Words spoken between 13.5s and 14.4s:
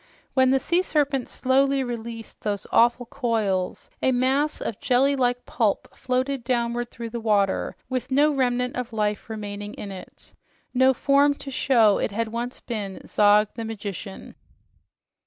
the Magician.